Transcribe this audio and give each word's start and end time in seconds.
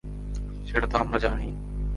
সেটা 0.65 0.87
তো 0.87 0.95
আমরা 0.97 1.17
জানিই! 1.19 1.53